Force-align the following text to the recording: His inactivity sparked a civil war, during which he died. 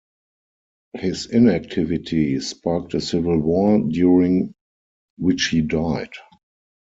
His 0.95 1.27
inactivity 1.27 2.39
sparked 2.39 2.95
a 2.95 3.01
civil 3.01 3.37
war, 3.39 3.77
during 3.87 4.55
which 5.19 5.49
he 5.49 5.61
died. 5.61 6.09